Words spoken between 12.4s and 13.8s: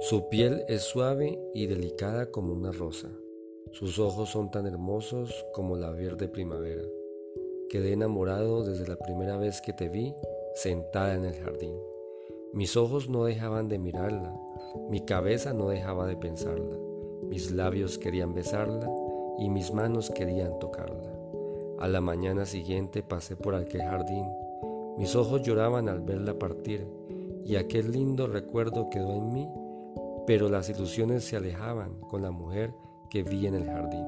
Mis ojos no dejaban de